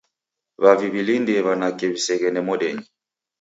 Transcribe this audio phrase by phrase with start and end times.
[0.63, 2.85] W'avi w'iw'ilindie w'anake w'iseghende modenyi